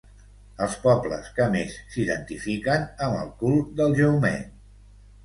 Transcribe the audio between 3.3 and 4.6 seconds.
cul del Jaumet.